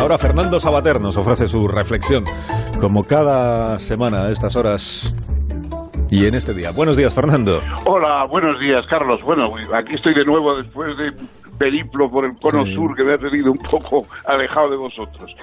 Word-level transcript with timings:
Ahora 0.00 0.16
Fernando 0.16 0.58
Sabater 0.58 0.98
nos 0.98 1.18
ofrece 1.18 1.46
su 1.46 1.68
reflexión, 1.68 2.24
como 2.80 3.04
cada 3.04 3.78
semana 3.78 4.22
a 4.22 4.30
estas 4.30 4.56
horas 4.56 5.14
y 6.10 6.24
en 6.24 6.34
este 6.34 6.54
día. 6.54 6.70
Buenos 6.70 6.96
días, 6.96 7.14
Fernando. 7.14 7.60
Hola, 7.84 8.24
buenos 8.24 8.58
días, 8.60 8.82
Carlos. 8.88 9.20
Bueno, 9.22 9.52
aquí 9.74 9.94
estoy 9.94 10.14
de 10.14 10.24
nuevo 10.24 10.56
después 10.56 10.96
de 10.96 11.12
periplo 11.58 12.10
por 12.10 12.24
el 12.24 12.32
cono 12.40 12.64
sur 12.64 12.96
que 12.96 13.04
me 13.04 13.12
ha 13.12 13.18
tenido 13.18 13.52
un 13.52 13.58
poco 13.58 14.06
alejado 14.24 14.70
de 14.70 14.76
vosotros. 14.78 15.36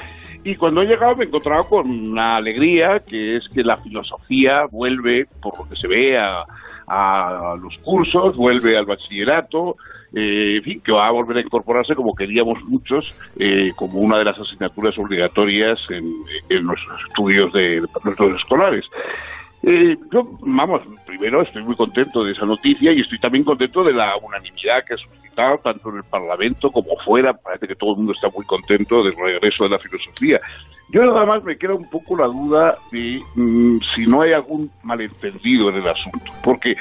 Y 0.48 0.56
cuando 0.56 0.82
he 0.82 0.86
llegado 0.86 1.14
me 1.18 1.26
he 1.26 1.28
encontrado 1.28 1.66
con 1.66 1.90
una 1.90 2.38
alegría, 2.38 3.02
que 3.06 3.36
es 3.36 3.50
que 3.50 3.64
la 3.64 3.76
filosofía 3.76 4.66
vuelve, 4.72 5.28
por 5.42 5.60
lo 5.60 5.68
que 5.68 5.76
se 5.76 5.90
ve, 5.90 6.18
a, 6.18 6.46
los 7.62 7.78
cursos, 7.80 8.38
vuelve 8.38 8.78
al 8.78 8.86
bachillerato, 8.86 9.76
eh, 10.14 10.56
en 10.56 10.64
fin, 10.64 10.80
que 10.80 10.94
va 10.94 11.06
a 11.06 11.12
volver 11.12 11.36
a 11.36 11.42
incorporarse 11.42 11.96
como 11.96 12.16
queríamos 12.16 12.64
muchos, 12.64 13.20
eh, 13.38 13.74
como 13.76 14.00
una 14.00 14.20
de 14.20 14.24
las 14.24 14.40
asignaturas 14.40 14.98
obligatorias 14.98 15.80
en, 15.90 16.66
nuestros 16.66 17.02
estudios 17.10 17.52
de 17.52 17.84
nuestros 18.06 18.40
escolares. 18.40 18.86
Eh, 19.70 19.98
yo, 20.14 20.26
vamos, 20.40 20.82
primero 21.06 21.42
estoy 21.42 21.62
muy 21.62 21.76
contento 21.76 22.24
de 22.24 22.32
esa 22.32 22.46
noticia 22.46 22.94
y 22.94 23.02
estoy 23.02 23.20
también 23.20 23.44
contento 23.44 23.84
de 23.84 23.92
la 23.92 24.16
unanimidad 24.16 24.86
que 24.88 24.94
ha 24.94 24.98
suscitado 24.98 25.58
tanto 25.58 25.90
en 25.90 25.98
el 25.98 26.04
Parlamento 26.06 26.72
como 26.72 26.96
fuera. 27.04 27.34
Parece 27.34 27.68
que 27.68 27.76
todo 27.76 27.92
el 27.92 27.98
mundo 27.98 28.14
está 28.14 28.30
muy 28.30 28.46
contento 28.46 29.04
del 29.04 29.14
regreso 29.18 29.66
de 29.66 29.72
la 29.72 29.80
filosofía. 29.80 30.40
Yo 30.90 31.04
nada 31.04 31.26
más 31.26 31.44
me 31.44 31.58
queda 31.58 31.74
un 31.74 31.90
poco 31.90 32.16
la 32.16 32.28
duda 32.28 32.78
de 32.94 33.22
mm, 33.36 33.80
si 33.94 34.06
no 34.06 34.22
hay 34.22 34.32
algún 34.32 34.72
malentendido 34.84 35.70
en 35.70 35.76
el 35.76 35.90
asunto, 35.90 36.32
porque 36.42 36.78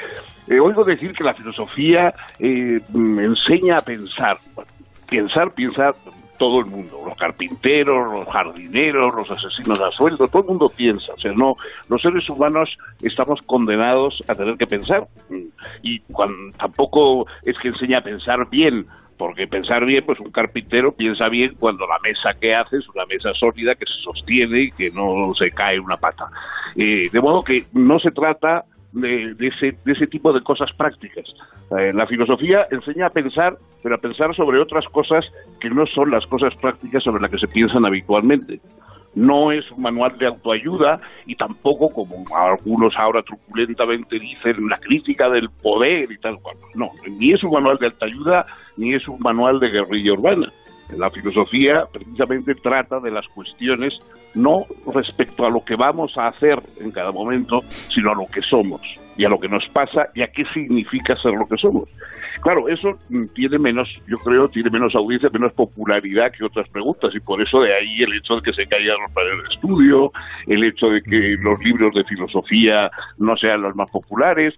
eh, 0.47 0.57
oigo 0.57 0.85
decir 0.85 1.11
que 1.11 1.25
la 1.25 1.33
filosofía 1.33 2.13
eh, 2.39 2.79
mm, 2.87 3.19
enseña 3.19 3.75
a 3.79 3.81
pensar. 3.81 4.37
Pensar, 5.09 5.51
pensar, 5.51 5.93
todo 6.37 6.59
el 6.59 6.65
mundo, 6.67 6.99
los 7.05 7.17
carpinteros, 7.17 8.13
los 8.13 8.27
jardineros, 8.27 9.13
los 9.13 9.29
asesinos 9.29 9.79
a 9.81 9.89
sueldo, 9.91 10.27
todo 10.27 10.43
el 10.43 10.47
mundo 10.49 10.71
piensa, 10.75 11.13
o 11.13 11.19
sea, 11.19 11.31
no, 11.33 11.55
los 11.89 12.01
seres 12.01 12.29
humanos 12.29 12.77
estamos 13.01 13.41
condenados 13.45 14.21
a 14.27 14.35
tener 14.35 14.57
que 14.57 14.67
pensar 14.67 15.07
y 15.81 16.01
tampoco 16.57 17.27
es 17.43 17.57
que 17.59 17.69
enseña 17.69 17.99
a 17.99 18.03
pensar 18.03 18.49
bien, 18.49 18.85
porque 19.17 19.47
pensar 19.47 19.83
bien, 19.85 20.05
pues 20.05 20.19
un 20.19 20.31
carpintero 20.31 20.91
piensa 20.91 21.27
bien 21.27 21.55
cuando 21.59 21.87
la 21.87 21.97
mesa 21.99 22.39
que 22.39 22.53
hace 22.53 22.77
es 22.77 22.87
una 22.89 23.05
mesa 23.05 23.33
sólida 23.33 23.75
que 23.75 23.85
se 23.85 24.01
sostiene 24.03 24.63
y 24.63 24.71
que 24.71 24.91
no 24.91 25.33
se 25.33 25.49
cae 25.49 25.79
una 25.79 25.95
pata. 25.95 26.29
Eh, 26.75 27.07
de 27.11 27.21
modo 27.21 27.43
que 27.43 27.65
no 27.73 27.99
se 27.99 28.11
trata 28.11 28.65
de, 29.01 29.35
ese, 29.39 29.77
de 29.83 29.93
ese 29.93 30.07
tipo 30.07 30.33
de 30.33 30.41
cosas 30.41 30.71
prácticas. 30.73 31.25
Eh, 31.77 31.93
la 31.93 32.07
filosofía 32.07 32.67
enseña 32.71 33.07
a 33.07 33.09
pensar, 33.09 33.57
pero 33.83 33.95
a 33.95 33.99
pensar 33.99 34.35
sobre 34.35 34.59
otras 34.59 34.85
cosas 34.89 35.25
que 35.59 35.69
no 35.69 35.85
son 35.85 36.11
las 36.11 36.25
cosas 36.27 36.53
prácticas 36.55 37.03
sobre 37.03 37.21
las 37.21 37.31
que 37.31 37.39
se 37.39 37.47
piensan 37.47 37.85
habitualmente. 37.85 38.59
No 39.15 39.51
es 39.51 39.69
un 39.71 39.81
manual 39.81 40.17
de 40.17 40.27
autoayuda 40.27 41.01
y 41.25 41.35
tampoco, 41.35 41.91
como 41.91 42.23
algunos 42.35 42.93
ahora 42.97 43.23
truculentamente 43.23 44.19
dicen, 44.19 44.67
la 44.69 44.77
crítica 44.77 45.29
del 45.29 45.49
poder 45.49 46.11
y 46.11 46.17
tal 46.19 46.39
cual. 46.39 46.57
No, 46.75 46.91
ni 47.07 47.33
es 47.33 47.43
un 47.43 47.51
manual 47.51 47.77
de 47.79 47.87
autoayuda 47.87 48.45
ni 48.77 48.93
es 48.93 49.07
un 49.07 49.19
manual 49.19 49.59
de 49.59 49.69
guerrilla 49.69 50.13
urbana. 50.13 50.51
La 50.95 51.09
filosofía 51.09 51.85
precisamente 51.91 52.55
trata 52.55 52.99
de 52.99 53.11
las 53.11 53.27
cuestiones 53.29 53.93
no 54.35 54.65
respecto 54.93 55.45
a 55.45 55.49
lo 55.49 55.63
que 55.63 55.75
vamos 55.75 56.17
a 56.17 56.27
hacer 56.27 56.59
en 56.79 56.91
cada 56.91 57.11
momento, 57.11 57.61
sino 57.69 58.11
a 58.11 58.15
lo 58.15 58.25
que 58.25 58.41
somos 58.41 58.81
y 59.17 59.25
a 59.25 59.29
lo 59.29 59.39
que 59.39 59.49
nos 59.49 59.67
pasa 59.69 60.07
y 60.15 60.21
a 60.21 60.27
qué 60.27 60.45
significa 60.53 61.15
ser 61.17 61.33
lo 61.33 61.47
que 61.47 61.57
somos. 61.57 61.89
Claro, 62.41 62.69
eso 62.69 62.97
tiene 63.33 63.57
menos, 63.57 63.89
yo 64.07 64.17
creo, 64.17 64.47
tiene 64.47 64.69
menos 64.69 64.95
audiencia, 64.95 65.29
menos 65.33 65.53
popularidad 65.53 66.31
que 66.31 66.45
otras 66.45 66.69
preguntas 66.69 67.13
y 67.15 67.19
por 67.19 67.41
eso 67.41 67.61
de 67.61 67.73
ahí 67.73 68.03
el 68.03 68.13
hecho 68.13 68.35
de 68.35 68.41
que 68.43 68.53
se 68.53 68.67
caigan 68.67 69.01
los 69.01 69.11
paneles 69.11 69.49
de 69.49 69.55
estudio, 69.55 70.11
el 70.45 70.63
hecho 70.63 70.87
de 70.87 71.01
que 71.01 71.35
los 71.41 71.59
libros 71.63 71.93
de 71.95 72.03
filosofía 72.03 72.91
no 73.17 73.35
sean 73.37 73.63
los 73.63 73.75
más 73.75 73.89
populares 73.89 74.53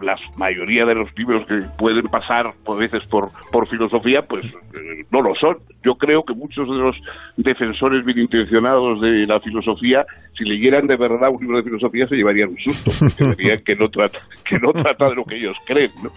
la 0.00 0.16
mayoría 0.36 0.84
de 0.84 0.94
los 0.94 1.08
libros 1.16 1.46
que 1.46 1.60
pueden 1.78 2.06
pasar 2.06 2.52
a 2.66 2.74
veces 2.74 3.02
por, 3.06 3.30
por 3.50 3.66
filosofía, 3.66 4.22
pues 4.22 4.44
eh, 4.44 5.04
no 5.10 5.22
lo 5.22 5.34
son. 5.34 5.58
Yo 5.82 5.94
creo 5.96 6.24
que 6.24 6.34
muchos 6.34 6.68
de 6.68 6.74
los 6.74 6.96
defensores 7.36 8.04
bien 8.04 8.18
intencionados 8.18 9.00
de 9.00 9.26
la 9.26 9.40
filosofía, 9.40 10.04
si 10.36 10.44
leyeran 10.44 10.86
de 10.86 10.96
verdad 10.96 11.30
un 11.30 11.40
libro 11.40 11.58
de 11.58 11.62
filosofía, 11.62 12.06
se 12.08 12.16
llevarían 12.16 12.50
un 12.50 12.58
susto, 12.58 12.90
porque 12.98 13.24
verían 13.36 13.58
que 13.60 13.76
no 13.76 13.88
trata, 13.88 14.18
que 14.44 14.58
no 14.58 14.72
trata 14.72 15.08
de 15.08 15.14
lo 15.14 15.24
que 15.24 15.36
ellos 15.36 15.56
creen. 15.66 15.90
¿no? 16.02 16.10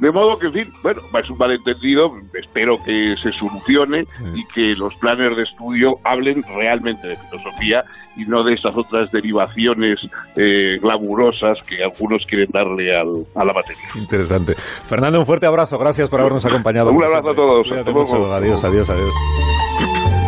De 0.00 0.10
modo 0.10 0.38
que, 0.38 0.46
en 0.46 0.52
fin, 0.52 0.68
bueno, 0.82 1.02
es 1.20 1.30
un 1.30 1.38
malentendido, 1.38 2.16
espero 2.34 2.82
que 2.84 3.16
se 3.22 3.32
solucione 3.32 4.04
y 4.34 4.46
que 4.54 4.74
los 4.76 4.94
planes 4.96 5.36
de 5.36 5.42
estudio 5.42 5.98
hablen 6.04 6.42
realmente 6.56 7.08
de 7.08 7.16
filosofía 7.16 7.84
y 8.16 8.24
no 8.24 8.42
de 8.42 8.54
esas 8.54 8.74
otras 8.76 9.10
derivaciones 9.12 10.00
eh, 10.36 10.78
glamurosas 10.80 11.58
que 11.68 11.84
algunos 11.84 12.24
quieren 12.26 12.48
darle 12.50 12.96
al, 12.96 13.25
a 13.34 13.44
la 13.44 13.52
materia. 13.52 13.82
Interesante. 13.94 14.54
Fernando, 14.54 15.18
un 15.18 15.26
fuerte 15.26 15.46
abrazo. 15.46 15.78
Gracias 15.78 16.08
por 16.08 16.20
habernos 16.20 16.44
acompañado. 16.44 16.90
un 16.90 17.04
abrazo 17.04 17.30
a 17.30 17.34
todos. 17.34 18.32
Adiós, 18.32 18.64
adiós, 18.64 18.90
adiós. 18.90 19.14